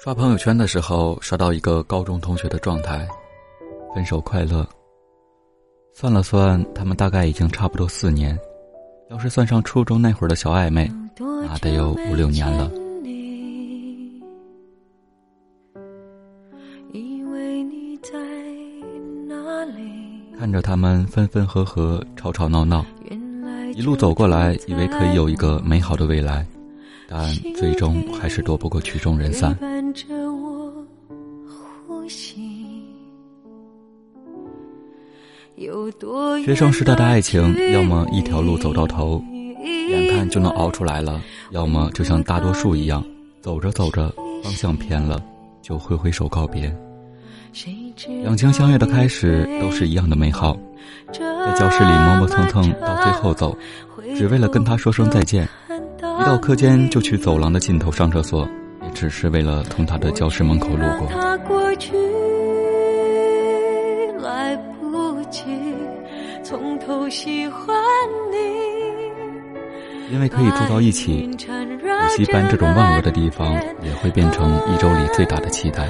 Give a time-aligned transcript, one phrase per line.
[0.00, 3.04] 刷朋友圈的时候，刷到一个高中同学的状态，
[3.92, 4.64] 分手快乐。
[5.92, 8.38] 算了算，他们大概已经差不多四年，
[9.10, 10.88] 要是算上初中那会儿的小暧昧，
[11.18, 12.70] 那得有五六年了。
[20.38, 22.86] 看着他们分分合合、吵吵闹闹，
[23.74, 26.46] 一路走过来，以为可以有一个美好的未来，
[27.08, 29.58] 但最终还是躲不过曲终人散。
[36.44, 39.20] 学生时代的爱情，要么一条路走到头，
[39.90, 43.04] 眼看就能熬出来了；要么就像大多数一样，
[43.40, 44.08] 走着走着
[44.42, 45.20] 方向偏了，
[45.60, 46.72] 就挥挥手告别。
[48.22, 50.56] 两情相悦的开始都是一样的美好，
[51.12, 53.56] 在教室里磨磨蹭蹭到最后走，
[54.16, 55.44] 只为了跟他说声再见；
[56.20, 58.48] 一到课间就去走廊的尽头上厕所，
[58.84, 61.08] 也只是为了从他的教室门口路过。
[66.42, 67.76] 从头喜欢
[68.32, 68.36] 你，
[70.12, 75.88] 因为可以住到一起，补习班这种万恶的地方也会变成一周里最大的期待。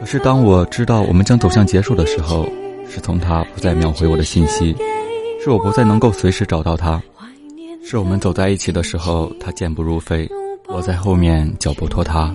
[0.00, 2.46] 可是当我知道我们将走向结束的时候，
[2.88, 4.74] 是从他不再秒回我的信息，
[5.42, 7.02] 是我不再能够随时找到他，
[7.82, 10.28] 是我们走在一起的时候他健步如飞，
[10.68, 12.34] 我在后面脚步拖沓，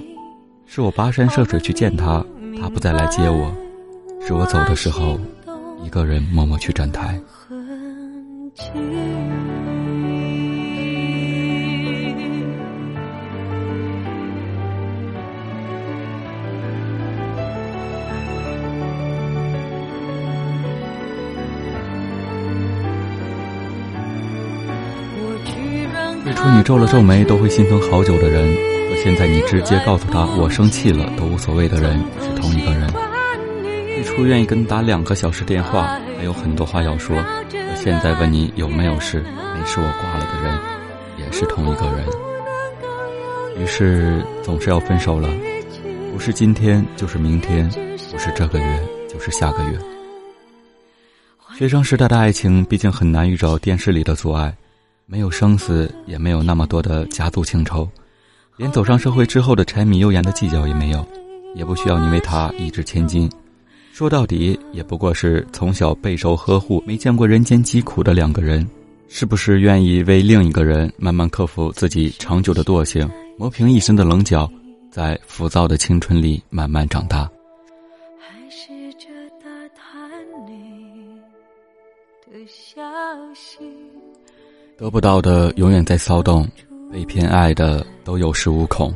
[0.66, 2.24] 是我跋山涉水去见他，
[2.60, 3.52] 他不再来接我，
[4.26, 5.20] 是我走的时候。
[5.82, 7.20] 一个人默默去站台。
[26.24, 28.54] 最初你皱了皱眉都会心疼好久的人，
[28.90, 33.09] 和现在你直接告诉他我生气了都无所谓的人是同一个人。
[34.02, 37.22] 最初愿意跟你打两个小时电话，还有很多话要说。
[37.76, 40.58] 现在问你有没有事，没事我挂了的人，
[41.18, 42.08] 也是同一个人。
[43.62, 45.28] 于是总是要分手了，
[46.14, 47.70] 不是今天就是明天，
[48.10, 49.78] 不是这个月就是下个月。
[51.58, 54.56] 学生时代的爱情毕竟很难遇着电视里的阻碍，
[55.08, 57.86] 没有生死，也没有那么多的家族情仇，
[58.56, 61.06] 连走上社会之后的柴米油盐的计较也没有，
[61.54, 63.30] 也不需要你为他一掷千金。
[64.00, 68.66] 说到底，也不过是从小备受呵护、没见过人间疾苦的两个人，
[69.10, 73.06] 是不是愿意为另一个人慢慢克服自己长久的惰性，
[73.38, 74.50] 磨平一身的棱角，
[74.90, 77.30] 在浮躁的青春里慢慢长大？
[84.78, 86.48] 得不到的永远在骚动，
[86.90, 88.96] 被偏爱的都有恃无恐。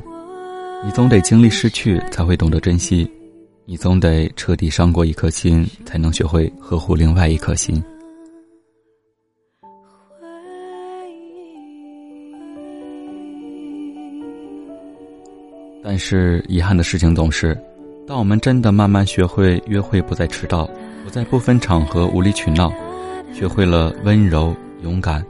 [0.82, 3.06] 你总得经历失去，才会懂得珍惜。
[3.66, 7.82] 你总得彻底伤过一颗心，才能学会呵护另外一颗心。
[15.82, 17.58] 但是遗憾的事情总是，
[18.06, 20.70] 当我们真的慢慢学会约会不再迟到，
[21.06, 22.70] 不再不分场合无理取闹，
[23.34, 25.26] 学会了温柔勇敢，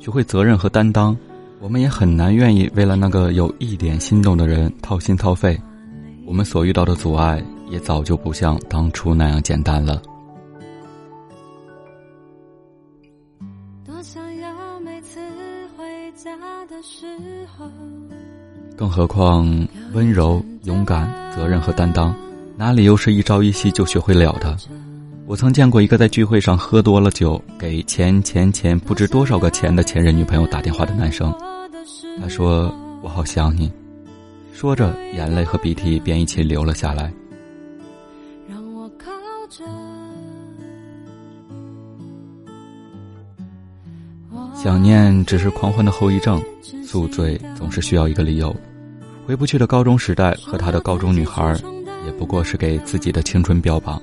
[0.00, 1.16] 学会责任和担当，
[1.60, 5.56] 我们也很难愿意为了那个有一点心动的人掏心掏肺。
[6.26, 7.40] 我们所遇到的阻碍。
[7.68, 10.00] 也早就不像当初那样简单了。
[18.76, 19.46] 更何况，
[19.92, 22.14] 温柔、勇敢、责任和担当，
[22.56, 24.56] 哪里又是一朝一夕就学会了的？
[25.26, 31.34] 我曾见过一个在聚会上喝多了酒，给钱钱钱不知多少个钱的前任女朋友打电话的男生。
[32.20, 32.72] 他说
[33.02, 33.72] ：“我好想你。”
[34.52, 37.12] 说着，眼泪和鼻涕便一起流了下来。
[44.66, 46.42] 想念只是狂欢的后遗症，
[46.84, 48.52] 宿醉总是需要一个理由。
[49.24, 51.56] 回不去的高中时代和他的高中女孩，
[52.04, 54.02] 也不过是给自己的青春标榜。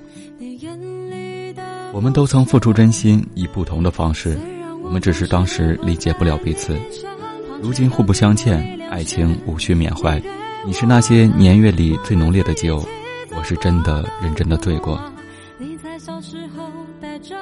[1.92, 4.40] 我们都曾付出真心，以不同的方式。
[4.82, 6.80] 我们只是当时理解不了彼此，
[7.62, 10.18] 如今互不相欠，爱情无需缅怀。
[10.66, 12.82] 你是那些年月里最浓烈的酒，
[13.36, 14.98] 我是真的认真的醉过。
[15.58, 16.72] 你在小时候
[17.02, 17.36] 带着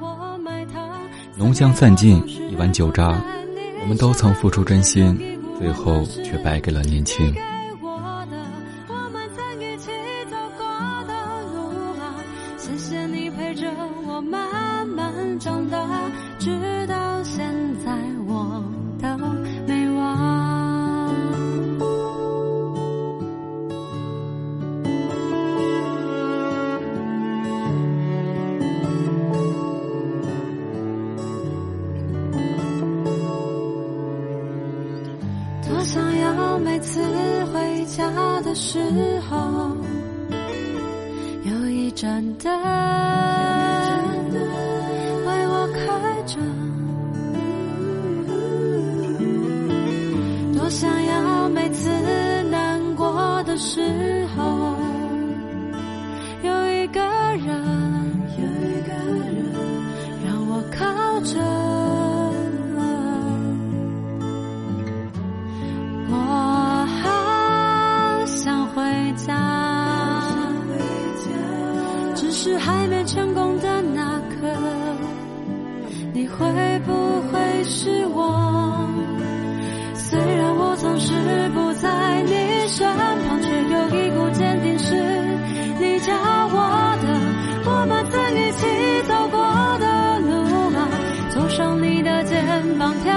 [0.00, 0.65] 我买
[1.38, 3.22] 浓香散尽，一碗酒渣，
[3.82, 5.14] 我们都曾付出真心，
[5.58, 7.34] 最后却败给了年轻。
[37.96, 38.04] 家
[38.42, 38.78] 的时
[39.26, 39.74] 候，
[41.44, 42.52] 有一盏灯
[45.24, 45.80] 为我开
[46.26, 46.36] 着。
[50.52, 51.88] 多想要每次
[52.50, 53.80] 难过的时
[54.36, 54.76] 候，
[56.42, 57.48] 有一个人，
[58.36, 59.42] 有一个人
[60.22, 60.84] 让我靠
[61.22, 61.65] 着。
[69.06, 69.32] 回家，
[72.16, 74.52] 只是还没成功的那刻，
[76.12, 76.36] 你会
[76.84, 76.92] 不
[77.30, 78.90] 会失望？
[79.94, 81.12] 虽然我总是
[81.54, 84.96] 不在你身旁，却有一股坚定是
[85.78, 86.12] 你教
[86.50, 87.06] 我的。
[87.68, 88.66] 我们曾一起
[89.06, 89.38] 走过
[89.78, 90.34] 的路
[90.76, 90.88] 啊，
[91.30, 92.44] 走上你的肩
[92.76, 93.14] 膀，跳